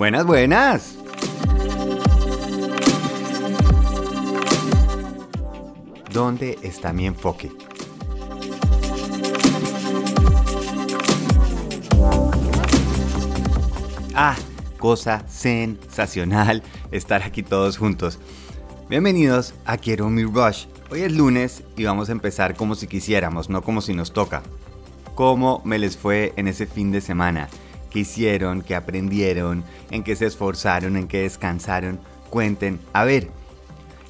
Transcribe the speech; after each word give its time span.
Buenas, 0.00 0.24
buenas. 0.24 0.96
¿Dónde 6.10 6.58
está 6.62 6.94
mi 6.94 7.04
enfoque? 7.04 7.52
Ah, 14.14 14.36
cosa 14.78 15.22
sensacional 15.28 16.62
estar 16.92 17.22
aquí 17.22 17.42
todos 17.42 17.76
juntos. 17.76 18.18
Bienvenidos 18.88 19.52
a 19.66 19.76
Quiero 19.76 20.08
mi 20.08 20.24
Rush. 20.24 20.64
Hoy 20.90 21.02
es 21.02 21.12
lunes 21.12 21.62
y 21.76 21.84
vamos 21.84 22.08
a 22.08 22.12
empezar 22.12 22.56
como 22.56 22.74
si 22.74 22.86
quisiéramos, 22.86 23.50
no 23.50 23.60
como 23.60 23.82
si 23.82 23.92
nos 23.92 24.14
toca. 24.14 24.42
¿Cómo 25.14 25.60
me 25.66 25.78
les 25.78 25.98
fue 25.98 26.32
en 26.36 26.48
ese 26.48 26.64
fin 26.64 26.90
de 26.90 27.02
semana? 27.02 27.50
¿Qué 27.90 28.00
hicieron? 28.00 28.62
¿Qué 28.62 28.74
aprendieron? 28.74 29.64
¿En 29.90 30.02
qué 30.02 30.16
se 30.16 30.26
esforzaron? 30.26 30.96
¿En 30.96 31.08
qué 31.08 31.22
descansaron? 31.22 32.00
Cuenten. 32.30 32.80
A 32.92 33.04
ver, 33.04 33.28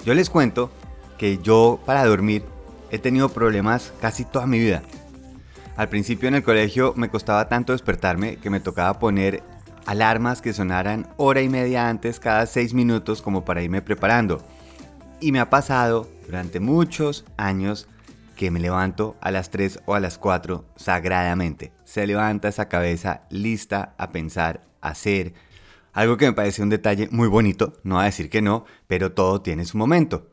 yo 0.04 0.14
les 0.14 0.30
cuento 0.30 0.70
que 1.18 1.38
yo 1.38 1.80
para 1.84 2.04
dormir 2.04 2.44
he 2.90 2.98
tenido 2.98 3.30
problemas 3.30 3.92
casi 4.00 4.24
toda 4.24 4.46
mi 4.46 4.58
vida. 4.58 4.82
Al 5.76 5.88
principio 5.88 6.28
en 6.28 6.34
el 6.34 6.42
colegio 6.42 6.92
me 6.96 7.08
costaba 7.08 7.48
tanto 7.48 7.72
despertarme 7.72 8.36
que 8.36 8.50
me 8.50 8.60
tocaba 8.60 8.98
poner 8.98 9.42
alarmas 9.86 10.42
que 10.42 10.52
sonaran 10.52 11.08
hora 11.16 11.40
y 11.40 11.48
media 11.48 11.88
antes 11.88 12.20
cada 12.20 12.46
seis 12.46 12.74
minutos 12.74 13.22
como 13.22 13.44
para 13.44 13.62
irme 13.62 13.80
preparando. 13.80 14.42
Y 15.20 15.32
me 15.32 15.40
ha 15.40 15.50
pasado 15.50 16.08
durante 16.26 16.60
muchos 16.60 17.24
años 17.36 17.88
que 18.40 18.50
me 18.50 18.58
levanto 18.58 19.18
a 19.20 19.30
las 19.30 19.50
3 19.50 19.80
o 19.84 19.94
a 19.94 20.00
las 20.00 20.16
4 20.16 20.64
sagradamente. 20.74 21.74
Se 21.84 22.06
levanta 22.06 22.48
esa 22.48 22.70
cabeza 22.70 23.24
lista 23.28 23.94
a 23.98 24.12
pensar, 24.12 24.62
a 24.80 24.88
hacer. 24.88 25.34
Algo 25.92 26.16
que 26.16 26.24
me 26.24 26.32
parece 26.32 26.62
un 26.62 26.70
detalle 26.70 27.10
muy 27.10 27.28
bonito, 27.28 27.74
no 27.82 28.00
a 28.00 28.06
decir 28.06 28.30
que 28.30 28.40
no, 28.40 28.64
pero 28.86 29.12
todo 29.12 29.42
tiene 29.42 29.66
su 29.66 29.76
momento. 29.76 30.30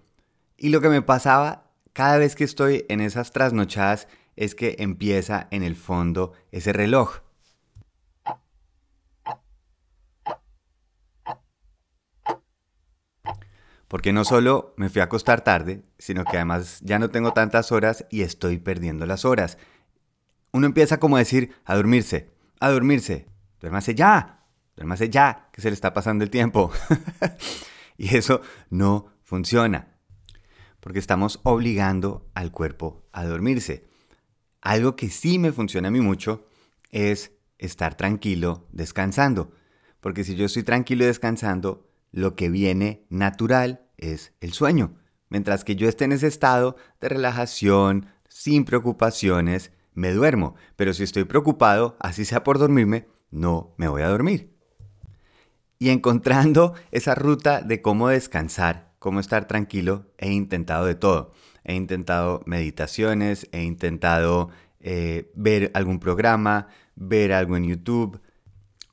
Y 0.55 0.69
lo 0.69 0.79
que 0.79 0.87
me 0.87 1.01
pasaba 1.01 1.65
cada 1.91 2.17
vez 2.17 2.37
que 2.37 2.45
estoy 2.45 2.85
en 2.87 3.01
esas 3.01 3.33
trasnochadas 3.33 4.07
es 4.37 4.55
que 4.55 4.77
empieza 4.79 5.49
en 5.51 5.63
el 5.63 5.75
fondo 5.75 6.31
ese 6.53 6.71
reloj. 6.71 7.19
Porque 13.87 14.11
no 14.11 14.25
solo 14.25 14.73
me 14.75 14.89
fui 14.89 15.01
a 15.01 15.05
acostar 15.05 15.43
tarde, 15.43 15.83
sino 15.97 16.25
que 16.25 16.37
además 16.37 16.79
ya 16.81 16.99
no 16.99 17.09
tengo 17.09 17.31
tantas 17.31 17.71
horas 17.71 18.05
y 18.09 18.21
estoy 18.21 18.57
perdiendo 18.57 19.05
las 19.05 19.23
horas. 19.23 19.57
Uno 20.51 20.65
empieza 20.65 20.99
como 20.99 21.15
a 21.15 21.19
decir, 21.19 21.53
a 21.63 21.75
dormirse, 21.75 22.31
a 22.59 22.69
dormirse, 22.69 23.27
duérmase 23.61 23.95
ya, 23.95 24.45
duérmase 24.75 25.09
ya, 25.09 25.49
que 25.53 25.61
se 25.61 25.69
le 25.69 25.73
está 25.73 25.93
pasando 25.93 26.23
el 26.23 26.29
tiempo. 26.29 26.71
y 27.97 28.15
eso 28.15 28.41
no 28.69 29.07
funciona, 29.23 29.95
porque 30.79 30.99
estamos 30.99 31.39
obligando 31.43 32.29
al 32.33 32.51
cuerpo 32.51 33.07
a 33.13 33.25
dormirse. 33.25 33.87
Algo 34.61 34.95
que 34.95 35.09
sí 35.09 35.39
me 35.39 35.51
funciona 35.53 35.87
a 35.87 35.91
mí 35.91 36.01
mucho 36.01 36.47
es 36.91 37.31
estar 37.57 37.95
tranquilo 37.95 38.67
descansando, 38.71 39.51
porque 40.01 40.23
si 40.23 40.35
yo 40.35 40.45
estoy 40.45 40.63
tranquilo 40.63 41.05
descansando, 41.05 41.86
lo 42.11 42.35
que 42.35 42.49
viene 42.49 43.05
natural 43.09 43.81
es 43.97 44.33
el 44.41 44.53
sueño. 44.53 44.95
Mientras 45.29 45.63
que 45.63 45.75
yo 45.75 45.89
esté 45.89 46.05
en 46.05 46.13
ese 46.13 46.27
estado 46.27 46.77
de 47.01 47.09
relajación, 47.09 48.07
sin 48.29 48.65
preocupaciones, 48.65 49.71
me 49.93 50.11
duermo. 50.11 50.55
Pero 50.75 50.93
si 50.93 51.03
estoy 51.03 51.25
preocupado, 51.25 51.97
así 51.99 52.23
sea 52.23 52.43
por 52.43 52.59
dormirme, 52.59 53.07
no 53.31 53.73
me 53.77 53.87
voy 53.87 54.03
a 54.03 54.09
dormir. 54.09 54.53
Y 55.79 55.89
encontrando 55.89 56.73
esa 56.91 57.13
ruta 57.15 57.61
de 57.61 57.81
cómo 57.81 58.09
descansar, 58.09 58.93
cómo 58.99 59.19
estar 59.19 59.47
tranquilo, 59.47 60.05
he 60.17 60.31
intentado 60.31 60.85
de 60.85 60.95
todo. 60.95 61.33
He 61.63 61.75
intentado 61.75 62.41
meditaciones, 62.45 63.47
he 63.51 63.63
intentado 63.63 64.49
eh, 64.79 65.31
ver 65.35 65.71
algún 65.73 65.99
programa, 65.99 66.67
ver 66.95 67.33
algo 67.33 67.57
en 67.57 67.65
YouTube, 67.65 68.21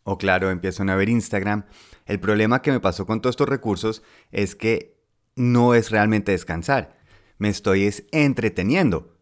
o 0.04 0.18
claro, 0.18 0.50
empiezo 0.50 0.82
a 0.82 0.94
ver 0.94 1.08
Instagram. 1.08 1.64
El 2.06 2.20
problema 2.20 2.62
que 2.62 2.70
me 2.70 2.80
pasó 2.80 3.06
con 3.06 3.20
todos 3.20 3.32
estos 3.32 3.48
recursos 3.48 4.02
es 4.30 4.54
que 4.54 5.02
no 5.34 5.74
es 5.74 5.90
realmente 5.90 6.32
descansar. 6.32 6.96
Me 7.38 7.48
estoy 7.48 7.92
entreteniendo, 8.12 9.18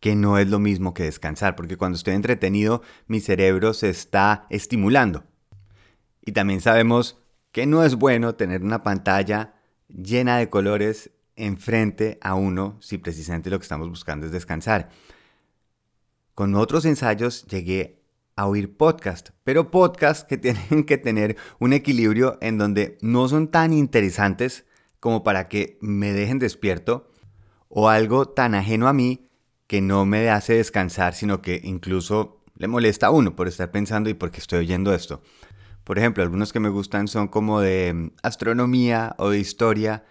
que 0.00 0.14
no 0.14 0.38
es 0.38 0.48
lo 0.48 0.58
mismo 0.58 0.92
que 0.94 1.04
descansar, 1.04 1.56
porque 1.56 1.76
cuando 1.76 1.96
estoy 1.96 2.14
entretenido 2.14 2.82
mi 3.06 3.20
cerebro 3.20 3.72
se 3.72 3.88
está 3.88 4.46
estimulando. 4.50 5.24
Y 6.24 6.32
también 6.32 6.60
sabemos 6.60 7.18
que 7.52 7.66
no 7.66 7.84
es 7.84 7.94
bueno 7.94 8.34
tener 8.34 8.62
una 8.62 8.82
pantalla 8.82 9.54
llena 9.88 10.36
de 10.36 10.50
colores 10.50 11.10
enfrente 11.36 12.18
a 12.20 12.34
uno 12.34 12.76
si 12.80 12.98
precisamente 12.98 13.50
lo 13.50 13.58
que 13.58 13.62
estamos 13.62 13.88
buscando 13.88 14.26
es 14.26 14.32
descansar. 14.32 14.90
Con 16.34 16.54
otros 16.54 16.84
ensayos 16.84 17.46
llegué 17.46 17.97
a 18.38 18.46
oír 18.46 18.76
podcast, 18.76 19.30
pero 19.42 19.72
podcast 19.72 20.28
que 20.28 20.36
tienen 20.38 20.84
que 20.84 20.96
tener 20.96 21.36
un 21.58 21.72
equilibrio 21.72 22.38
en 22.40 22.56
donde 22.56 22.96
no 23.02 23.26
son 23.26 23.48
tan 23.48 23.72
interesantes 23.72 24.64
como 25.00 25.24
para 25.24 25.48
que 25.48 25.76
me 25.80 26.12
dejen 26.12 26.38
despierto 26.38 27.10
o 27.68 27.88
algo 27.88 28.26
tan 28.26 28.54
ajeno 28.54 28.86
a 28.86 28.92
mí 28.92 29.28
que 29.66 29.80
no 29.80 30.06
me 30.06 30.30
hace 30.30 30.54
descansar, 30.54 31.14
sino 31.14 31.42
que 31.42 31.60
incluso 31.64 32.40
le 32.54 32.68
molesta 32.68 33.08
a 33.08 33.10
uno 33.10 33.34
por 33.34 33.48
estar 33.48 33.72
pensando 33.72 34.08
y 34.08 34.14
porque 34.14 34.38
estoy 34.38 34.60
oyendo 34.60 34.94
esto. 34.94 35.20
Por 35.82 35.98
ejemplo, 35.98 36.22
algunos 36.22 36.52
que 36.52 36.60
me 36.60 36.68
gustan 36.68 37.08
son 37.08 37.26
como 37.26 37.60
de 37.60 37.92
mm, 37.92 38.10
astronomía 38.22 39.16
o 39.18 39.30
de 39.30 39.40
historia, 39.40 40.04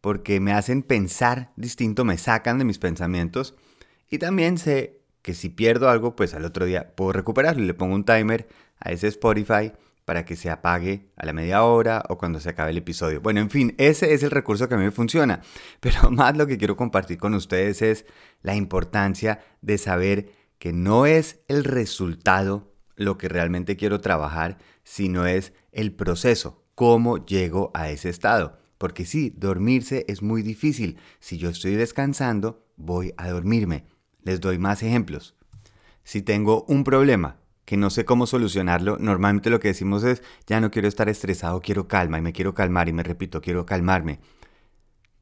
porque 0.00 0.40
me 0.40 0.54
hacen 0.54 0.82
pensar 0.82 1.52
distinto, 1.56 2.06
me 2.06 2.16
sacan 2.16 2.56
de 2.56 2.64
mis 2.64 2.78
pensamientos 2.78 3.54
y 4.08 4.16
también 4.16 4.56
sé 4.56 4.95
que 5.26 5.34
si 5.34 5.48
pierdo 5.48 5.90
algo, 5.90 6.14
pues 6.14 6.34
al 6.34 6.44
otro 6.44 6.66
día 6.66 6.94
puedo 6.94 7.10
recuperarlo. 7.10 7.64
Le 7.64 7.74
pongo 7.74 7.96
un 7.96 8.04
timer 8.04 8.46
a 8.78 8.92
ese 8.92 9.08
Spotify 9.08 9.72
para 10.04 10.24
que 10.24 10.36
se 10.36 10.50
apague 10.50 11.08
a 11.16 11.26
la 11.26 11.32
media 11.32 11.64
hora 11.64 12.04
o 12.08 12.16
cuando 12.16 12.38
se 12.38 12.50
acabe 12.50 12.70
el 12.70 12.76
episodio. 12.76 13.20
Bueno, 13.20 13.40
en 13.40 13.50
fin, 13.50 13.74
ese 13.76 14.14
es 14.14 14.22
el 14.22 14.30
recurso 14.30 14.68
que 14.68 14.76
a 14.76 14.78
mí 14.78 14.84
me 14.84 14.92
funciona. 14.92 15.40
Pero 15.80 16.12
más 16.12 16.36
lo 16.36 16.46
que 16.46 16.58
quiero 16.58 16.76
compartir 16.76 17.18
con 17.18 17.34
ustedes 17.34 17.82
es 17.82 18.06
la 18.42 18.54
importancia 18.54 19.40
de 19.62 19.78
saber 19.78 20.30
que 20.60 20.72
no 20.72 21.06
es 21.06 21.40
el 21.48 21.64
resultado 21.64 22.72
lo 22.94 23.18
que 23.18 23.28
realmente 23.28 23.76
quiero 23.76 24.00
trabajar, 24.00 24.58
sino 24.84 25.26
es 25.26 25.54
el 25.72 25.92
proceso, 25.92 26.62
cómo 26.76 27.26
llego 27.26 27.72
a 27.74 27.90
ese 27.90 28.10
estado. 28.10 28.60
Porque 28.78 29.04
sí, 29.04 29.34
dormirse 29.36 30.04
es 30.06 30.22
muy 30.22 30.42
difícil. 30.42 30.98
Si 31.18 31.36
yo 31.36 31.48
estoy 31.48 31.74
descansando, 31.74 32.64
voy 32.76 33.12
a 33.16 33.28
dormirme. 33.28 33.95
Les 34.26 34.40
doy 34.40 34.58
más 34.58 34.82
ejemplos. 34.82 35.36
Si 36.02 36.20
tengo 36.20 36.64
un 36.66 36.82
problema 36.82 37.36
que 37.64 37.76
no 37.76 37.90
sé 37.90 38.04
cómo 38.04 38.26
solucionarlo, 38.26 38.96
normalmente 38.98 39.50
lo 39.50 39.60
que 39.60 39.68
decimos 39.68 40.02
es, 40.02 40.20
ya 40.48 40.60
no 40.60 40.72
quiero 40.72 40.88
estar 40.88 41.08
estresado, 41.08 41.60
quiero 41.60 41.86
calma 41.86 42.18
y 42.18 42.22
me 42.22 42.32
quiero 42.32 42.52
calmar 42.52 42.88
y 42.88 42.92
me 42.92 43.04
repito, 43.04 43.40
quiero 43.40 43.66
calmarme. 43.66 44.18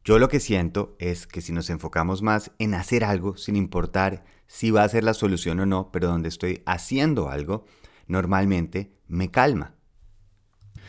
Yo 0.05 0.19
lo 0.19 0.31
que 0.31 0.41
siento 0.41 0.97
es 0.99 1.27
que 1.27 1.43
si 1.43 1.53
nos 1.53 1.69
enfocamos 1.69 2.23
más 2.23 2.51
en 2.59 2.73
hacer 2.73 3.05
algo, 3.05 3.37
sin 3.37 3.57
importar 3.57 4.25
si 4.47 4.71
va 4.71 4.85
a 4.85 4.89
ser 4.89 5.05
la 5.05 5.13
solución 5.13 5.61
o 5.61 5.67
no, 5.67 5.93
pero 5.93 6.09
donde 6.09 6.31
estoy 6.31 6.63
haciendo 6.65 7.29
algo, 7.29 7.67
normalmente 8.07 8.97
me 9.07 9.31
calma. 9.31 9.75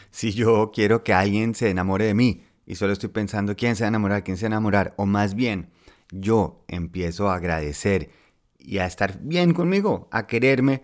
Si 0.09 0.31
yo 0.31 0.71
quiero 0.73 1.03
que 1.03 1.13
alguien 1.13 1.53
se 1.53 1.69
enamore 1.69 2.05
de 2.05 2.13
mí 2.13 2.45
y 2.65 2.75
solo 2.75 2.93
estoy 2.93 3.09
pensando 3.09 3.57
quién 3.57 3.75
se 3.75 3.83
va 3.83 3.87
a 3.87 3.89
enamorar, 3.89 4.23
quién 4.23 4.37
se 4.37 4.45
va 4.45 4.47
a 4.47 4.53
enamorar, 4.53 4.93
o 4.95 5.05
más 5.05 5.35
bien 5.35 5.73
yo 6.19 6.63
empiezo 6.67 7.29
a 7.29 7.35
agradecer 7.35 8.11
y 8.57 8.79
a 8.79 8.85
estar 8.85 9.19
bien 9.21 9.53
conmigo, 9.53 10.07
a 10.11 10.27
quererme, 10.27 10.83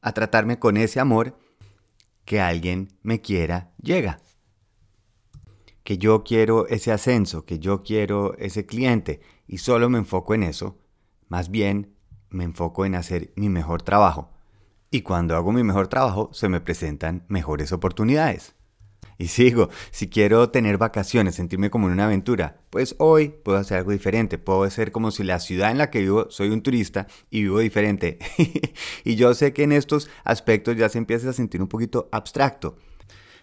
a 0.00 0.12
tratarme 0.12 0.58
con 0.58 0.76
ese 0.76 1.00
amor, 1.00 1.38
que 2.24 2.40
alguien 2.40 2.88
me 3.02 3.20
quiera 3.20 3.72
llega. 3.80 4.20
Que 5.82 5.98
yo 5.98 6.24
quiero 6.24 6.66
ese 6.68 6.92
ascenso, 6.92 7.44
que 7.44 7.58
yo 7.58 7.82
quiero 7.82 8.34
ese 8.38 8.66
cliente 8.66 9.20
y 9.46 9.58
solo 9.58 9.88
me 9.88 9.98
enfoco 9.98 10.34
en 10.34 10.42
eso, 10.42 10.78
más 11.28 11.50
bien 11.50 11.94
me 12.30 12.44
enfoco 12.44 12.84
en 12.84 12.94
hacer 12.94 13.32
mi 13.36 13.48
mejor 13.48 13.82
trabajo. 13.82 14.30
Y 14.90 15.02
cuando 15.02 15.36
hago 15.36 15.52
mi 15.52 15.62
mejor 15.62 15.88
trabajo 15.88 16.30
se 16.32 16.48
me 16.48 16.60
presentan 16.60 17.24
mejores 17.28 17.72
oportunidades. 17.72 18.54
Y 19.18 19.28
sigo, 19.28 19.70
si 19.90 20.08
quiero 20.08 20.50
tener 20.50 20.78
vacaciones, 20.78 21.36
sentirme 21.36 21.70
como 21.70 21.86
en 21.86 21.94
una 21.94 22.06
aventura, 22.06 22.58
pues 22.70 22.96
hoy 22.98 23.28
puedo 23.28 23.58
hacer 23.58 23.78
algo 23.78 23.92
diferente. 23.92 24.38
Puedo 24.38 24.68
ser 24.70 24.92
como 24.92 25.10
si 25.10 25.24
la 25.24 25.40
ciudad 25.40 25.70
en 25.70 25.78
la 25.78 25.90
que 25.90 26.00
vivo 26.00 26.26
soy 26.30 26.50
un 26.50 26.62
turista 26.62 27.06
y 27.30 27.42
vivo 27.42 27.60
diferente. 27.60 28.18
y 29.04 29.14
yo 29.16 29.34
sé 29.34 29.52
que 29.52 29.62
en 29.62 29.72
estos 29.72 30.10
aspectos 30.24 30.76
ya 30.76 30.88
se 30.88 30.98
empieza 30.98 31.30
a 31.30 31.32
sentir 31.32 31.62
un 31.62 31.68
poquito 31.68 32.08
abstracto. 32.12 32.76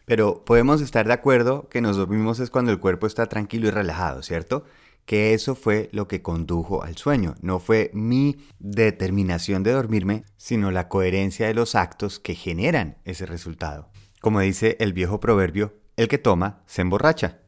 Pero 0.06 0.44
podemos 0.44 0.82
estar 0.82 1.08
de 1.08 1.14
acuerdo 1.14 1.70
que 1.70 1.82
nos 1.82 1.96
dormimos 1.96 2.40
es 2.40 2.50
cuando 2.50 2.72
el 2.72 2.80
cuerpo 2.80 3.08
está 3.08 3.28
tranquilo 3.28 3.68
y 3.68 3.72
relajado, 3.72 4.24
¿cierto? 4.24 4.66
Que 5.06 5.34
eso 5.34 5.56
fue 5.56 5.90
lo 5.94 6.08
que 6.08 6.22
condujo 6.22 6.84
al 6.84 6.98
sueño. 6.98 7.36
No 7.42 7.60
fue 7.60 7.92
mi 7.94 8.38
determinación 8.60 9.64
de 9.64 9.72
dormirme, 9.72 10.26
sino 10.38 10.72
la 10.72 10.90
coherencia 10.90 11.48
de 11.48 11.54
los 11.54 11.76
actos 11.76 12.20
que 12.20 12.36
generan 12.36 12.98
ese 13.06 13.26
resultado. 13.26 13.90
Como 14.22 14.40
dice 14.40 14.78
el 14.80 14.94
viejo 14.94 15.20
proverbio, 15.20 15.74
el 15.98 16.08
que 16.08 16.20
toma 16.20 16.62
se 16.68 16.84
emborracha. 16.84 17.40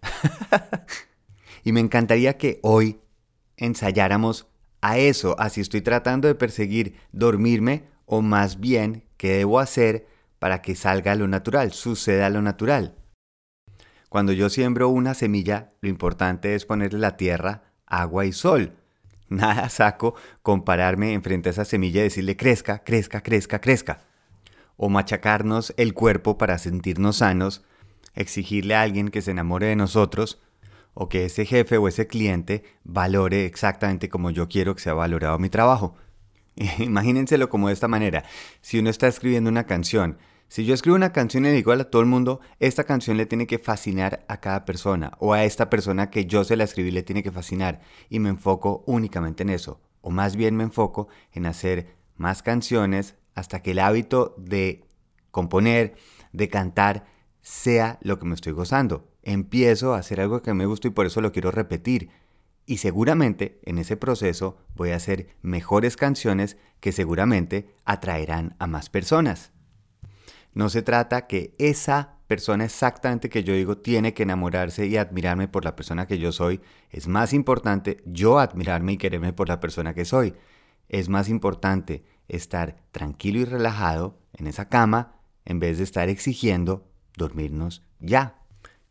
y 1.63 1.71
me 1.71 1.79
encantaría 1.79 2.37
que 2.37 2.59
hoy 2.63 2.99
ensayáramos 3.57 4.47
a 4.81 4.97
eso, 4.97 5.39
así 5.39 5.61
estoy 5.61 5.81
tratando 5.81 6.27
de 6.27 6.35
perseguir 6.35 6.95
dormirme 7.11 7.83
o 8.05 8.23
más 8.23 8.59
bien 8.59 9.05
qué 9.17 9.37
debo 9.37 9.59
hacer 9.59 10.07
para 10.39 10.63
que 10.63 10.75
salga 10.75 11.13
lo 11.13 11.27
natural, 11.27 11.73
suceda 11.73 12.31
lo 12.31 12.41
natural. 12.41 12.95
Cuando 14.09 14.33
yo 14.33 14.49
siembro 14.49 14.89
una 14.89 15.13
semilla, 15.13 15.73
lo 15.79 15.89
importante 15.89 16.55
es 16.55 16.65
ponerle 16.65 16.99
la 16.99 17.17
tierra, 17.17 17.63
agua 17.85 18.25
y 18.25 18.31
sol. 18.31 18.73
Nada 19.29 19.69
saco 19.69 20.15
compararme 20.41 21.13
enfrente 21.13 21.49
a 21.49 21.51
esa 21.51 21.65
semilla 21.65 22.01
y 22.01 22.05
decirle 22.05 22.35
crezca, 22.35 22.83
crezca, 22.83 23.21
crezca, 23.21 23.61
crezca. 23.61 24.01
O 24.77 24.89
machacarnos 24.89 25.73
el 25.77 25.93
cuerpo 25.93 26.37
para 26.37 26.57
sentirnos 26.57 27.17
sanos, 27.17 27.63
exigirle 28.15 28.75
a 28.75 28.81
alguien 28.81 29.09
que 29.09 29.21
se 29.21 29.31
enamore 29.31 29.67
de 29.67 29.75
nosotros, 29.75 30.41
o 30.93 31.09
que 31.09 31.25
ese 31.25 31.45
jefe 31.45 31.77
o 31.77 31.87
ese 31.87 32.07
cliente 32.07 32.63
valore 32.83 33.45
exactamente 33.45 34.09
como 34.09 34.29
yo 34.29 34.47
quiero 34.47 34.75
que 34.75 34.81
sea 34.81 34.93
valorado 34.93 35.39
mi 35.39 35.49
trabajo. 35.49 35.95
Imagínenselo 36.79 37.49
como 37.49 37.67
de 37.67 37.73
esta 37.73 37.87
manera. 37.87 38.23
Si 38.61 38.79
uno 38.79 38.89
está 38.89 39.07
escribiendo 39.07 39.49
una 39.49 39.65
canción, 39.65 40.17
si 40.47 40.65
yo 40.65 40.75
escribo 40.75 40.95
una 40.95 41.13
canción 41.13 41.45
y 41.45 41.47
le 41.47 41.55
digo 41.55 41.71
a 41.71 41.83
todo 41.85 42.01
el 42.03 42.07
mundo, 42.07 42.39
esta 42.59 42.83
canción 42.83 43.17
le 43.17 43.25
tiene 43.25 43.47
que 43.47 43.57
fascinar 43.57 44.23
a 44.27 44.39
cada 44.39 44.65
persona, 44.65 45.13
o 45.17 45.33
a 45.33 45.45
esta 45.45 45.67
persona 45.69 46.11
que 46.11 46.27
yo 46.27 46.43
se 46.43 46.55
la 46.55 46.63
escribí 46.63 46.91
le 46.91 47.01
tiene 47.01 47.23
que 47.23 47.31
fascinar, 47.31 47.81
y 48.07 48.19
me 48.19 48.29
enfoco 48.29 48.83
únicamente 48.85 49.41
en 49.41 49.49
eso, 49.49 49.81
o 50.01 50.11
más 50.11 50.35
bien 50.35 50.55
me 50.55 50.63
enfoco 50.63 51.07
en 51.31 51.47
hacer 51.47 51.95
más 52.17 52.43
canciones 52.43 53.15
hasta 53.35 53.61
que 53.61 53.71
el 53.71 53.79
hábito 53.79 54.35
de 54.37 54.85
componer, 55.31 55.95
de 56.31 56.49
cantar, 56.49 57.05
sea 57.41 57.99
lo 58.01 58.19
que 58.19 58.25
me 58.25 58.35
estoy 58.35 58.53
gozando. 58.53 59.07
Empiezo 59.21 59.93
a 59.93 59.99
hacer 59.99 60.21
algo 60.21 60.41
que 60.41 60.53
me 60.53 60.65
gusta 60.65 60.87
y 60.87 60.91
por 60.91 61.05
eso 61.05 61.21
lo 61.21 61.31
quiero 61.31 61.51
repetir. 61.51 62.09
Y 62.65 62.77
seguramente 62.77 63.59
en 63.63 63.77
ese 63.77 63.97
proceso 63.97 64.57
voy 64.75 64.91
a 64.91 64.95
hacer 64.95 65.35
mejores 65.41 65.97
canciones 65.97 66.57
que 66.79 66.91
seguramente 66.91 67.75
atraerán 67.83 68.55
a 68.59 68.67
más 68.67 68.89
personas. 68.89 69.51
No 70.53 70.69
se 70.69 70.81
trata 70.81 71.27
que 71.27 71.55
esa 71.57 72.17
persona 72.27 72.65
exactamente 72.65 73.29
que 73.29 73.43
yo 73.43 73.53
digo 73.53 73.77
tiene 73.77 74.13
que 74.13 74.23
enamorarse 74.23 74.85
y 74.85 74.97
admirarme 74.97 75.47
por 75.47 75.65
la 75.65 75.75
persona 75.75 76.07
que 76.07 76.19
yo 76.19 76.31
soy. 76.31 76.61
Es 76.89 77.07
más 77.07 77.33
importante 77.33 78.01
yo 78.05 78.39
admirarme 78.39 78.93
y 78.93 78.97
quererme 78.97 79.33
por 79.33 79.49
la 79.49 79.59
persona 79.59 79.93
que 79.93 80.05
soy. 80.05 80.33
Es 80.89 81.09
más 81.09 81.27
importante 81.27 82.03
estar 82.27 82.77
tranquilo 82.91 83.39
y 83.39 83.45
relajado 83.45 84.19
en 84.33 84.47
esa 84.47 84.69
cama 84.69 85.15
en 85.45 85.59
vez 85.59 85.77
de 85.77 85.83
estar 85.83 86.09
exigiendo 86.09 86.87
dormirnos 87.17 87.83
ya. 87.99 88.39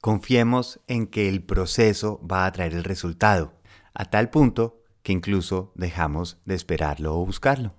Confiemos 0.01 0.81
en 0.89 1.07
que 1.07 1.29
el 1.29 1.43
proceso 1.43 2.21
va 2.27 2.47
a 2.47 2.53
traer 2.53 2.75
el 2.75 2.85
resultado, 2.85 3.55
a 3.95 4.07
tal 4.07 4.31
punto 4.31 4.83
que 5.03 5.13
incluso 5.13 5.73
dejamos 5.75 6.39
de 6.45 6.55
esperarlo 6.55 7.17
o 7.17 7.27
buscarlo. 7.27 7.75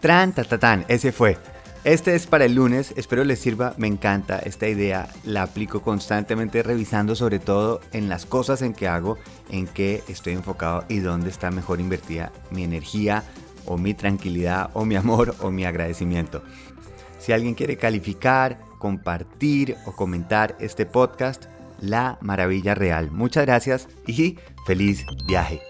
Tran, 0.00 0.32
tatatán, 0.34 0.84
ese 0.88 1.12
fue. 1.12 1.38
Este 1.82 2.14
es 2.14 2.26
para 2.26 2.44
el 2.44 2.54
lunes, 2.54 2.92
espero 2.96 3.24
les 3.24 3.38
sirva, 3.38 3.74
me 3.78 3.86
encanta 3.86 4.38
esta 4.38 4.68
idea, 4.68 5.08
la 5.24 5.44
aplico 5.44 5.80
constantemente 5.80 6.62
revisando 6.62 7.14
sobre 7.14 7.38
todo 7.38 7.80
en 7.92 8.10
las 8.10 8.26
cosas 8.26 8.60
en 8.60 8.74
que 8.74 8.86
hago, 8.86 9.16
en 9.50 9.66
qué 9.66 10.02
estoy 10.06 10.34
enfocado 10.34 10.84
y 10.88 10.98
dónde 10.98 11.30
está 11.30 11.50
mejor 11.50 11.80
invertida 11.80 12.32
mi 12.50 12.64
energía 12.64 13.24
o 13.66 13.76
mi 13.76 13.94
tranquilidad 13.94 14.70
o 14.74 14.84
mi 14.84 14.96
amor 14.96 15.34
o 15.40 15.50
mi 15.50 15.64
agradecimiento. 15.64 16.42
Si 17.18 17.32
alguien 17.32 17.54
quiere 17.54 17.76
calificar, 17.76 18.58
compartir 18.78 19.76
o 19.84 19.92
comentar 19.92 20.56
este 20.58 20.86
podcast, 20.86 21.44
La 21.80 22.18
Maravilla 22.20 22.74
Real. 22.74 23.10
Muchas 23.10 23.44
gracias 23.44 23.88
y 24.06 24.38
feliz 24.66 25.04
viaje. 25.26 25.60